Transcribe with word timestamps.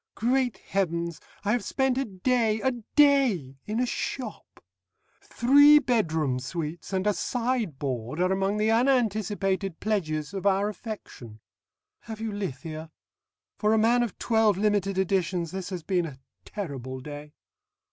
"Great 0.15 0.57
Heavens! 0.69 1.21
I 1.45 1.51
have 1.51 1.63
spent 1.63 1.95
a 1.95 2.05
day 2.05 2.59
a 2.61 2.71
day! 2.95 3.59
in 3.67 3.79
a 3.79 3.85
shop. 3.85 4.59
Three 5.21 5.77
bedroom 5.77 6.39
suites 6.39 6.91
and 6.91 7.05
a 7.05 7.13
sideboard 7.13 8.19
are 8.19 8.31
among 8.31 8.57
the 8.57 8.71
unanticipated 8.71 9.79
pledges 9.79 10.33
of 10.33 10.47
our 10.47 10.69
affection. 10.69 11.39
Have 12.05 12.19
you 12.19 12.31
lithia? 12.31 12.89
For 13.59 13.73
a 13.75 13.77
man 13.77 14.01
of 14.01 14.17
twelve 14.17 14.57
limited 14.57 14.97
editions 14.97 15.51
this 15.51 15.69
has 15.69 15.83
been 15.83 16.07
a 16.07 16.17
terrible 16.45 16.99
day." 16.99 17.33